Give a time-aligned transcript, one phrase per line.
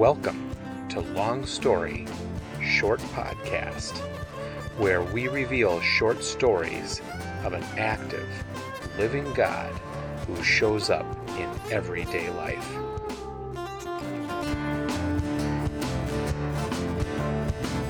[0.00, 0.56] Welcome
[0.88, 2.06] to Long Story
[2.62, 3.98] Short Podcast,
[4.78, 7.02] where we reveal short stories
[7.44, 8.26] of an active,
[8.96, 9.70] living God
[10.26, 11.04] who shows up
[11.38, 12.66] in everyday life.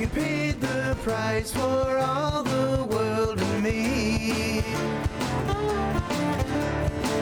[0.00, 4.64] You paid the price for all the world and me.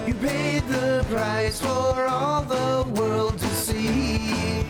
[0.07, 4.65] You paid the price for all the world see.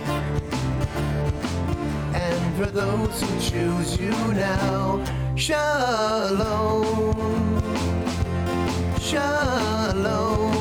[2.15, 5.05] And for those who choose you now,
[5.37, 7.15] shalom.
[9.01, 10.53] Shalom.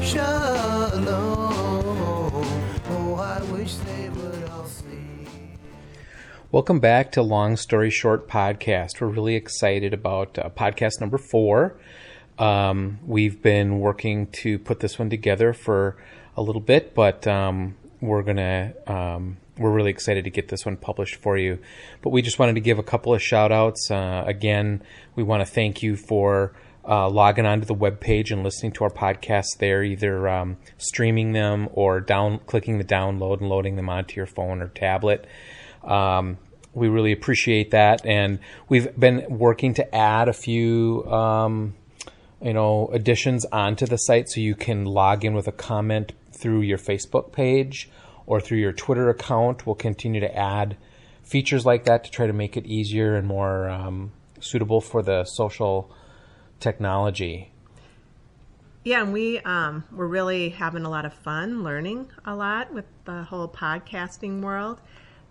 [0.00, 1.04] Shalom.
[2.88, 5.26] Oh, I wish they would all see.
[6.50, 9.02] Welcome back to Long Story Short Podcast.
[9.02, 11.76] We're really excited about uh, podcast number four.
[12.38, 15.98] Um, we've been working to put this one together for
[16.36, 20.76] a little bit, but um, we're gonna um, we're really excited to get this one
[20.76, 21.58] published for you.
[22.00, 23.90] But we just wanted to give a couple of shout outs.
[23.90, 24.82] Uh, again,
[25.14, 26.54] we want to thank you for
[26.88, 31.68] uh, logging onto the webpage and listening to our podcasts there, either um, streaming them
[31.72, 35.26] or down clicking the download and loading them onto your phone or tablet.
[35.84, 36.38] Um,
[36.74, 41.74] we really appreciate that, and we've been working to add a few, um,
[42.40, 46.62] you know, additions onto the site so you can log in with a comment through
[46.62, 47.88] your Facebook page
[48.26, 49.64] or through your Twitter account.
[49.64, 50.76] We'll continue to add
[51.22, 55.24] features like that to try to make it easier and more um, suitable for the
[55.24, 55.90] social
[56.58, 57.52] technology.
[58.84, 62.84] Yeah, and we um, we're really having a lot of fun learning a lot with
[63.04, 64.80] the whole podcasting world.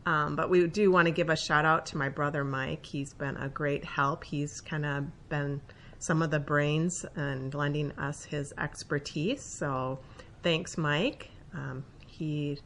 [0.05, 2.85] Um, but we do want to give a shout out to my brother Mike.
[2.85, 4.23] He's been a great help.
[4.23, 5.61] He's kind of been
[5.99, 9.43] some of the brains and lending us his expertise.
[9.43, 9.99] So
[10.43, 11.29] thanks, Mike.
[11.53, 12.59] Um, he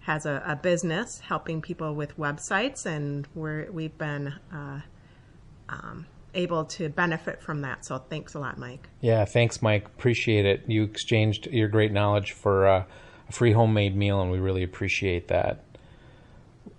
[0.00, 4.80] has a, a business helping people with websites, and we're we've been uh,
[5.68, 7.84] um, able to benefit from that.
[7.84, 8.88] So thanks a lot, Mike.
[9.00, 9.86] Yeah, thanks, Mike.
[9.86, 10.64] Appreciate it.
[10.66, 12.84] You exchanged your great knowledge for uh,
[13.28, 15.64] a free homemade meal, and we really appreciate that.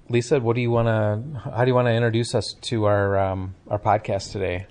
[0.08, 1.40] Lisa, what do you want to?
[1.50, 4.68] How do you want to introduce us to our um, our podcast today?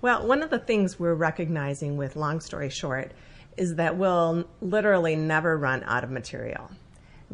[0.00, 3.12] Well, one of the things we're recognizing with Long Story Short
[3.58, 6.70] is that we'll literally never run out of material.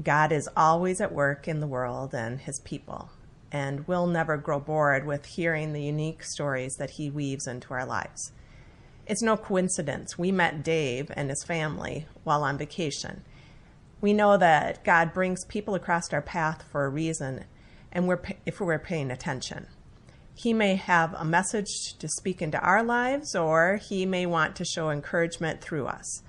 [0.02, 3.10] God is always at work in the world and his people,
[3.52, 7.84] and we'll never grow bored with hearing the unique stories that he weaves into our
[7.84, 8.32] lives.
[9.06, 13.22] It's no coincidence we met Dave and his family while on vacation.
[14.00, 17.44] We know that God brings people across our path for a reason,
[17.92, 19.66] and we're, if we're paying attention.
[20.34, 24.64] He may have a message to speak into our lives, or he may want to
[24.64, 26.22] show encouragement through us.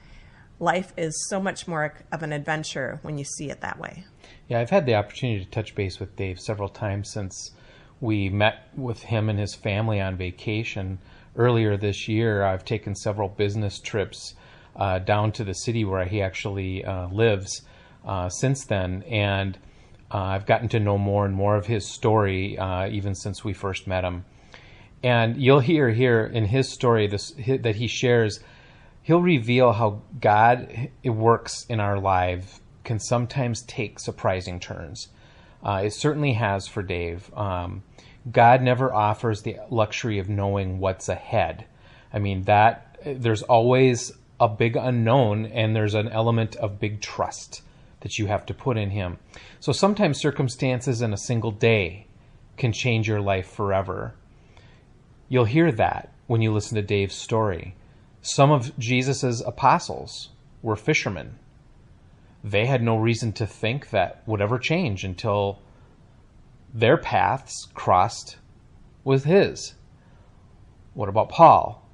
[0.59, 4.05] Life is so much more of an adventure when you see it that way.
[4.47, 7.51] Yeah, I've had the opportunity to touch base with Dave several times since
[7.99, 10.99] we met with him and his family on vacation
[11.35, 12.43] earlier this year.
[12.43, 14.35] I've taken several business trips
[14.75, 17.61] uh, down to the city where he actually uh, lives
[18.05, 19.57] uh, since then, and
[20.11, 23.53] uh, I've gotten to know more and more of his story uh, even since we
[23.53, 24.25] first met him.
[25.03, 28.39] And you'll hear here in his story this that he shares.
[29.01, 35.09] He'll reveal how God it works in our life can sometimes take surprising turns.
[35.63, 37.31] Uh, it certainly has for Dave.
[37.35, 37.83] Um,
[38.31, 41.65] God never offers the luxury of knowing what's ahead.
[42.13, 47.61] I mean that there's always a big unknown, and there's an element of big trust
[48.05, 49.17] that you have to put in Him.
[49.59, 52.05] So sometimes circumstances in a single day
[52.55, 54.13] can change your life forever.
[55.27, 57.73] You'll hear that when you listen to Dave's story.
[58.21, 60.29] Some of Jesus' apostles
[60.61, 61.39] were fishermen.
[62.43, 65.57] They had no reason to think that would ever change until
[66.71, 68.37] their paths crossed
[69.03, 69.73] with his.
[70.93, 71.89] What about Paul?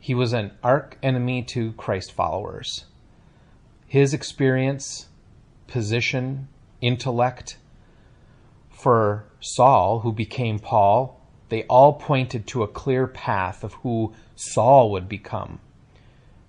[0.00, 2.86] He was an arch enemy to Christ followers.
[3.86, 5.06] His experience,
[5.72, 6.48] position,
[6.82, 7.56] intellect
[8.70, 14.90] for Saul, who became Paul, they all pointed to a clear path of who Saul
[14.92, 15.60] would become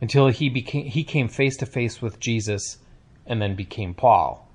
[0.02, 2.78] until he became he came face to face with Jesus
[3.26, 4.48] and then became Paul.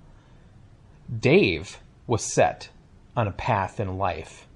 [1.18, 2.68] Dave was set
[3.16, 4.46] on a path in life.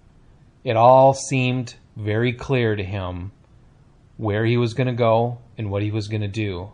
[0.63, 3.33] It all seemed very clear to him
[4.19, 6.71] where he was going to go and what he was going to do.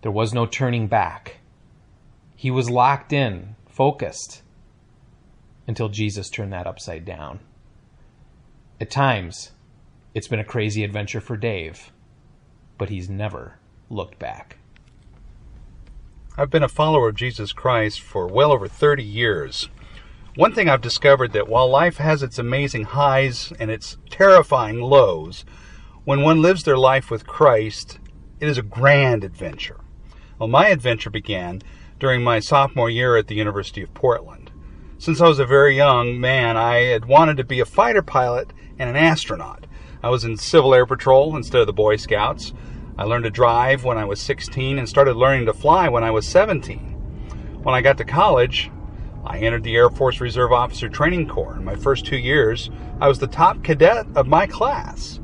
[0.00, 1.40] There was no turning back.
[2.44, 4.42] He was locked in, focused,
[5.66, 7.40] until Jesus turned that upside down.
[8.78, 9.52] At times,
[10.12, 11.90] it's been a crazy adventure for Dave,
[12.76, 14.58] but he's never looked back.
[16.36, 19.70] I've been a follower of Jesus Christ for well over 30 years.
[20.36, 25.46] One thing I've discovered that while life has its amazing highs and its terrifying lows,
[26.04, 27.98] when one lives their life with Christ,
[28.38, 29.80] it is a grand adventure.
[30.38, 31.62] Well, my adventure began
[31.98, 34.50] during my sophomore year at the University of Portland.
[34.98, 38.52] Since I was a very young man, I had wanted to be a fighter pilot
[38.78, 39.66] and an astronaut.
[40.02, 42.52] I was in Civil Air Patrol instead of the Boy Scouts.
[42.96, 46.10] I learned to drive when I was 16 and started learning to fly when I
[46.10, 46.78] was 17.
[47.62, 48.70] When I got to college,
[49.24, 51.56] I entered the Air Force Reserve Officer Training Corps.
[51.56, 52.70] In my first two years,
[53.00, 55.18] I was the top cadet of my class,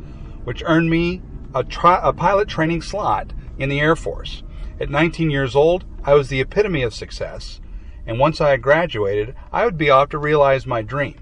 [0.44, 1.20] which earned me
[1.54, 4.42] a, tri- a pilot training slot in the Air Force.
[4.80, 7.60] At 19 years old, I was the epitome of success,
[8.06, 11.20] and once I had graduated, I would be off to realize my dream.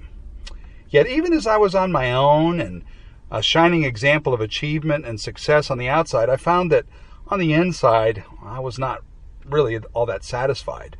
[0.88, 2.84] Yet, even as I was on my own and
[3.30, 6.86] a shining example of achievement and success on the outside, I found that
[7.26, 9.02] on the inside, I was not
[9.44, 10.96] really all that satisfied.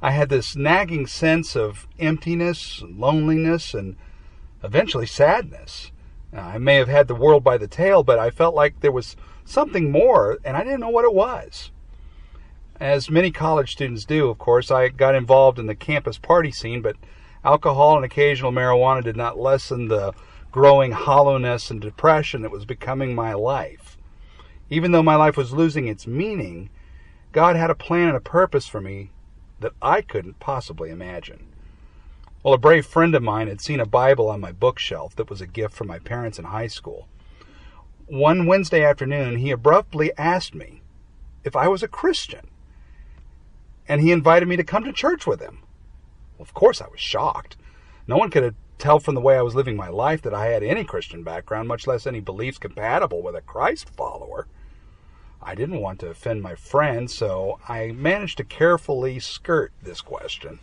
[0.00, 3.96] I had this nagging sense of emptiness, loneliness, and
[4.62, 5.90] eventually sadness.
[6.32, 9.16] I may have had the world by the tail, but I felt like there was
[9.44, 11.72] something more, and I didn't know what it was.
[12.80, 16.82] As many college students do, of course, I got involved in the campus party scene,
[16.82, 16.96] but
[17.42, 20.12] alcohol and occasional marijuana did not lessen the
[20.52, 23.96] growing hollowness and depression that was becoming my life.
[24.68, 26.68] Even though my life was losing its meaning,
[27.32, 29.10] God had a plan and a purpose for me
[29.60, 31.46] that I couldn't possibly imagine.
[32.42, 35.40] Well, a brave friend of mine had seen a Bible on my bookshelf that was
[35.40, 37.08] a gift from my parents in high school.
[38.04, 40.82] One Wednesday afternoon, he abruptly asked me
[41.42, 42.48] if I was a Christian
[43.88, 45.62] and he invited me to come to church with him.
[46.38, 47.56] Of course, I was shocked.
[48.06, 50.62] No one could tell from the way I was living my life that I had
[50.62, 54.46] any Christian background, much less any beliefs compatible with a Christ follower.
[55.42, 60.58] I didn't want to offend my friend, so I managed to carefully skirt this question.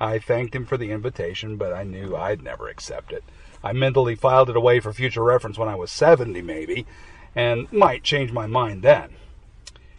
[0.00, 3.24] I thanked him for the invitation, but I knew I'd never accept it.
[3.62, 6.86] I mentally filed it away for future reference when I was 70, maybe,
[7.34, 9.10] and might change my mind then.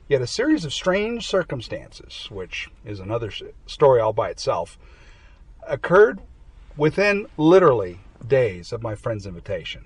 [0.09, 3.31] Yet a series of strange circumstances, which is another
[3.67, 4.79] story all by itself,
[5.67, 6.19] occurred
[6.75, 9.83] within literally days of my friend's invitation.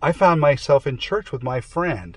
[0.00, 2.16] I found myself in church with my friend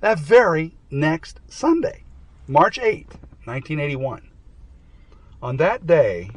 [0.00, 2.04] that very next Sunday,
[2.46, 3.08] March 8,
[3.44, 4.30] 1981.
[5.42, 6.30] On that day,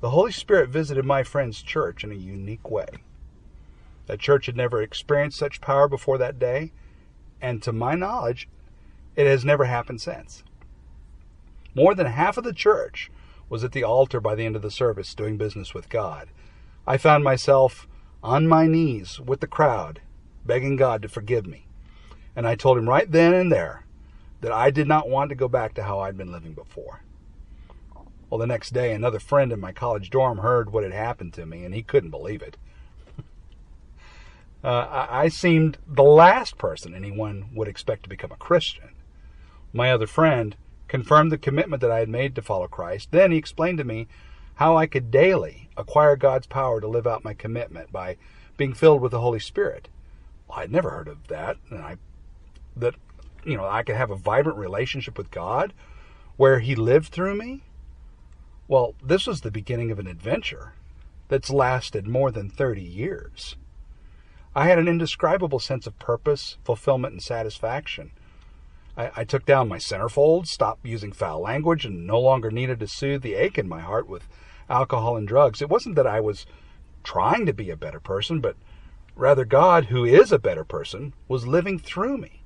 [0.00, 2.88] the Holy Spirit visited my friend's church in a unique way.
[4.06, 6.72] That church had never experienced such power before that day,
[7.40, 8.48] and to my knowledge,
[9.16, 10.42] it has never happened since.
[11.74, 13.10] More than half of the church
[13.48, 16.28] was at the altar by the end of the service doing business with God.
[16.86, 17.86] I found myself
[18.22, 20.00] on my knees with the crowd,
[20.44, 21.66] begging God to forgive me.
[22.34, 23.84] And I told him right then and there
[24.40, 27.02] that I did not want to go back to how I'd been living before.
[28.30, 31.46] Well, the next day, another friend in my college dorm heard what had happened to
[31.46, 32.56] me, and he couldn't believe it.
[34.62, 38.90] Uh, I seemed the last person anyone would expect to become a Christian.
[39.72, 40.56] My other friend
[40.88, 43.10] confirmed the commitment that I had made to follow Christ.
[43.12, 44.08] Then he explained to me
[44.56, 48.16] how I could daily acquire God's power to live out my commitment by
[48.56, 49.88] being filled with the Holy Spirit.
[50.48, 51.96] Well, I'd never heard of that, and I
[52.76, 52.94] that
[53.44, 55.72] you know I could have a vibrant relationship with God
[56.36, 57.62] where He lived through me.
[58.66, 60.72] Well, this was the beginning of an adventure
[61.28, 63.56] that's lasted more than 30 years.
[64.54, 68.12] I had an indescribable sense of purpose, fulfillment, and satisfaction.
[68.96, 72.88] I, I, took down my centerfold, stopped using foul language, and no longer needed to
[72.88, 74.26] soothe the ache in my heart with
[74.68, 75.62] alcohol and drugs.
[75.62, 76.46] It wasn't that I was
[77.04, 78.56] trying to be a better person, but
[79.14, 82.42] rather God, who is a better person, was living through me.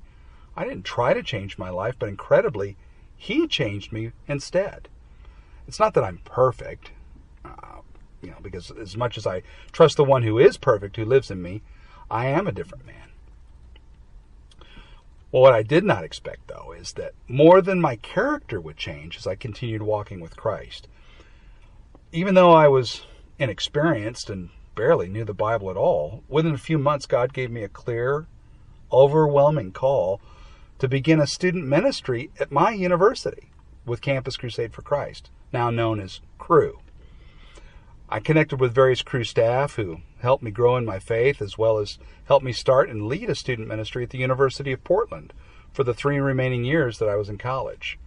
[0.55, 2.77] I didn't try to change my life, but incredibly,
[3.17, 4.87] He changed me instead.
[5.67, 6.91] It's not that I'm perfect,
[7.43, 7.79] uh,
[8.21, 9.41] you know, because as much as I
[9.71, 11.61] trust the one who is perfect, who lives in me,
[12.13, 13.09] I am a different man.
[15.31, 19.17] Well, what I did not expect, though, is that more than my character would change
[19.17, 20.87] as I continued walking with Christ.
[22.11, 23.07] Even though I was
[23.39, 27.63] inexperienced and barely knew the Bible at all, within a few months, God gave me
[27.63, 28.27] a clear,
[28.91, 30.21] overwhelming call
[30.77, 33.49] to begin a student ministry at my university
[33.87, 36.82] with Campus Crusade for Christ, now known as Cru.
[38.09, 41.77] I connected with various Cru staff who helped me grow in my faith, as well
[41.77, 45.33] as helped me start and lead a student ministry at the University of Portland
[45.71, 47.97] for the three remaining years that I was in college.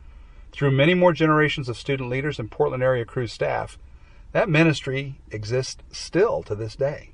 [0.52, 3.78] Through many more generations of student leaders and Portland area Cru staff,
[4.32, 7.10] that ministry exists still to this day.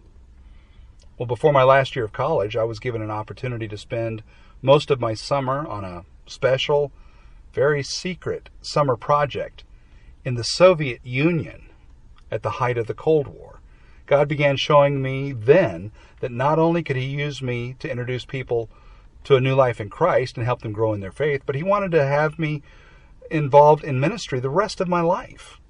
[1.19, 4.23] Well, before my last year of college, I was given an opportunity to spend
[4.61, 6.93] most of my summer on a special
[7.53, 9.65] very secret summer project
[10.25, 11.69] in the Soviet Union
[12.33, 13.61] at the height of the Cold War.
[14.07, 18.71] God began showing me then that not only could He use me to introduce people
[19.25, 21.63] to a new life in Christ and help them grow in their faith, but He
[21.63, 22.63] wanted to have me
[23.31, 25.61] involved in ministry the rest of my life.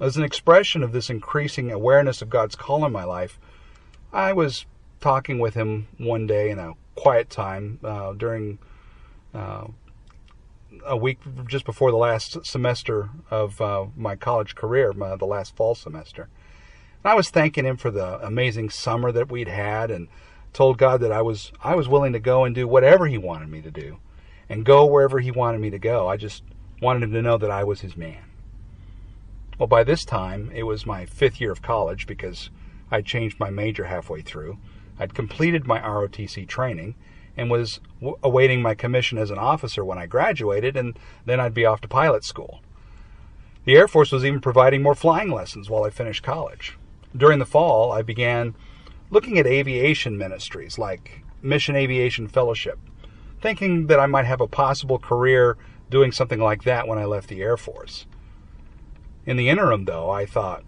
[0.00, 3.38] As an expression of this increasing awareness of God's call in my life,
[4.12, 4.64] I was
[5.00, 8.58] talking with Him one day in a quiet time uh, during
[9.34, 9.66] uh,
[10.86, 15.56] a week just before the last semester of uh, my college career, my, the last
[15.56, 16.28] fall semester.
[17.02, 20.08] And I was thanking him for the amazing summer that we'd had, and
[20.52, 23.48] told God that I was I was willing to go and do whatever He wanted
[23.48, 23.98] me to do,
[24.48, 26.08] and go wherever He wanted me to go.
[26.08, 26.42] I just
[26.80, 28.24] wanted Him to know that I was His man.
[29.58, 32.50] Well, by this time it was my fifth year of college because
[32.90, 34.58] I'd changed my major halfway through.
[34.98, 36.94] I'd completed my ROTC training
[37.36, 41.54] and was w- awaiting my commission as an officer when I graduated, and then I'd
[41.54, 42.60] be off to pilot school.
[43.64, 46.76] The Air Force was even providing more flying lessons while I finished college.
[47.16, 48.54] During the fall, I began
[49.10, 52.78] looking at aviation ministries like Mission Aviation Fellowship,
[53.40, 55.56] thinking that I might have a possible career
[55.90, 58.06] doing something like that when I left the Air Force.
[59.26, 60.64] In the interim, though, I thought,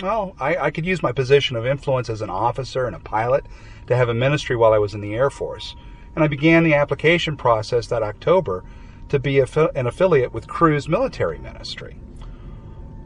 [0.00, 3.44] well, I, I could use my position of influence as an officer and a pilot
[3.86, 5.76] to have a ministry while I was in the Air Force
[6.14, 8.64] and I began the application process that October
[9.08, 11.98] to be an affiliate with Cru's military ministry.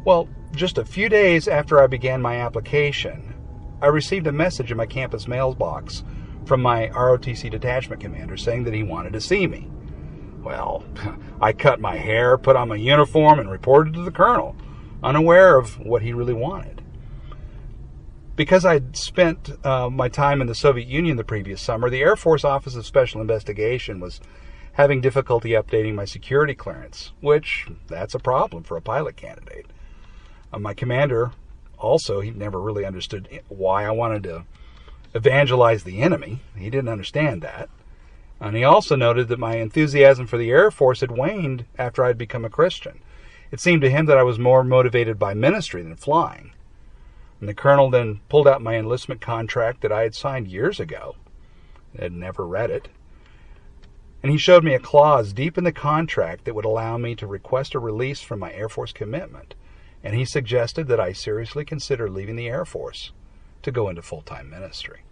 [0.05, 3.35] Well, just a few days after I began my application,
[3.83, 6.05] I received a message in my campus mailbox
[6.45, 9.71] from my ROTC detachment commander saying that he wanted to see me.
[10.43, 10.85] Well,
[11.41, 14.57] I cut my hair, put on my uniform, and reported to the colonel,
[15.03, 16.78] unaware of what he really wanted
[18.39, 22.15] because I'd spent uh, my time in the Soviet Union the previous summer, the Air
[22.15, 24.21] Force Office of Special Investigation was
[24.75, 29.67] having difficulty updating my security clearance, which that's a problem for a pilot candidate.
[30.53, 31.33] Uh, my commander
[31.79, 34.45] also, he never really understood why I wanted to
[35.15, 36.41] evangelize the enemy.
[36.57, 37.69] He didn't understand that.
[38.41, 42.17] And he also noted that my enthusiasm for the Air Force had waned after I'd
[42.17, 43.01] become a Christian.
[43.51, 46.53] It seemed to him that I was more motivated by ministry than flying.
[47.41, 51.17] And the colonel then pulled out my enlistment contract that I had signed years ago.
[51.97, 52.89] I had never read it.
[54.23, 57.27] And he showed me a clause deep in the contract that would allow me to
[57.27, 59.55] request a release from my Air Force commitment.
[60.03, 63.13] And he suggested that I seriously consider leaving the Air Force
[63.63, 65.03] to go into full time ministry.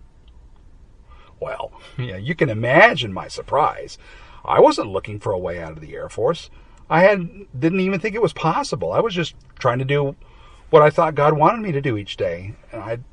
[1.38, 3.98] Well, yeah, you can imagine my surprise.
[4.44, 6.50] I wasn't looking for a way out of the Air Force.
[6.88, 7.28] I had
[7.58, 8.92] didn't even think it was possible.
[8.92, 10.14] I was just trying to do
[10.70, 12.54] what I thought God wanted me to do each day.
[12.72, 13.04] And I'd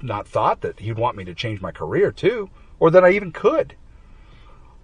[0.00, 3.32] not thought that He'd want me to change my career too, or that I even
[3.32, 3.76] could.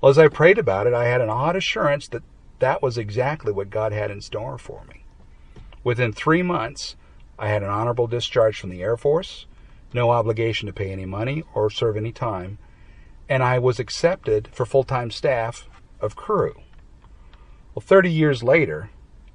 [0.01, 2.23] Well, as I prayed about it, I had an odd assurance that
[2.61, 5.05] that was exactly what God had in store for me.
[5.83, 6.97] Within three months,
[7.39, 9.47] I had an honorable discharge from the Air Force,
[9.93, 12.59] no obligation to pay any money or serve any time,
[13.29, 15.69] and I was accepted for full time staff
[16.01, 16.55] of Cru.
[17.75, 18.91] Well, 30 years later,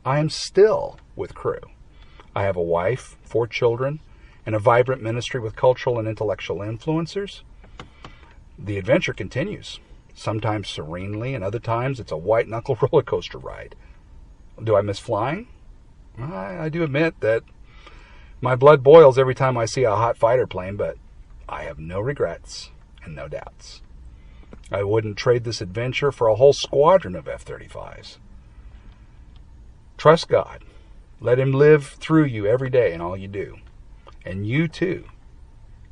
[0.06, 1.60] I am still with Cru.
[2.36, 4.00] I have a wife, four children,
[4.46, 7.42] and a vibrant ministry with cultural and intellectual influencers.
[8.58, 9.80] The adventure continues,
[10.14, 13.76] sometimes serenely, and other times it's a white knuckle roller coaster ride.
[14.64, 15.48] Do I miss flying?
[16.18, 17.44] I, I do admit that
[18.42, 20.98] my blood boils every time I see a hot fighter plane, but
[21.48, 22.72] I have no regrets
[23.04, 23.82] and no doubts.
[24.72, 28.18] I wouldn't trade this adventure for a whole squadron of F 35s.
[29.98, 30.64] Trust God
[31.24, 33.58] let Him live through you every day in all you do.
[34.26, 35.06] And you too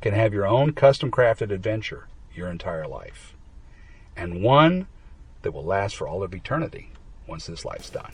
[0.02, 3.34] can have your own custom crafted adventure your entire life.
[4.14, 4.88] And one
[5.40, 6.90] that will last for all of eternity
[7.26, 8.12] once this life's done.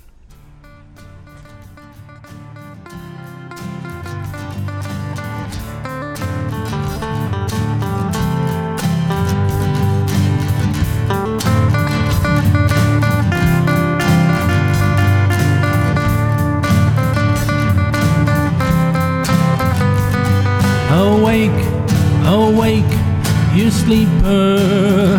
[23.88, 25.18] Sleeper.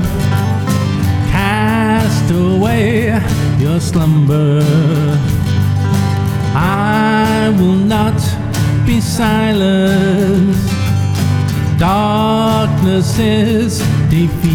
[1.34, 3.20] Cast away
[3.58, 4.62] your slumber.
[6.54, 8.20] I will not
[8.86, 10.56] be silent.
[11.80, 13.80] Darkness is
[14.12, 14.49] defeated.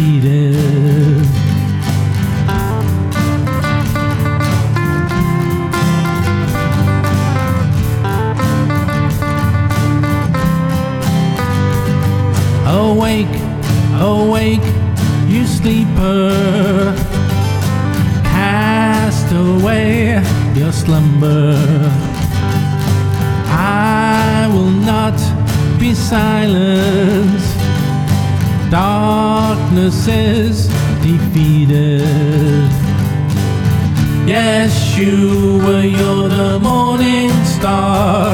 [34.95, 38.31] Yeshua, you're the morning star.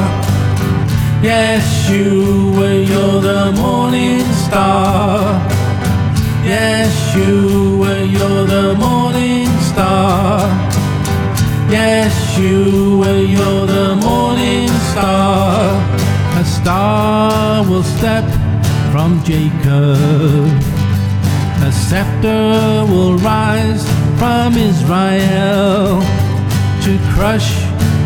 [1.20, 5.40] Yeshua, you're the morning star.
[6.44, 10.48] Yeshua, you're the morning star.
[11.68, 15.82] Yeshua, you're the morning star.
[16.38, 18.24] A star will step
[18.92, 20.46] from Jacob.
[21.66, 23.84] A scepter will rise
[24.16, 26.21] from Israel
[26.84, 27.54] to crush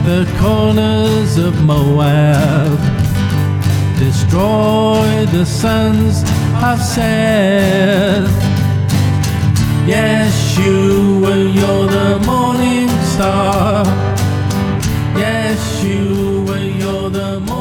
[0.04, 2.78] the corners of Moab.
[3.98, 6.22] Destroy the sons
[6.62, 8.30] of Seth.
[9.86, 13.86] Yeshua, you're the morning star.
[15.16, 16.36] Yes, you're
[16.78, 17.55] You're the morning